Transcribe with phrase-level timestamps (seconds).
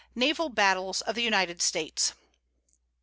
[0.15, 2.13] NAVAL BATTLES OF THE UNITED STATES.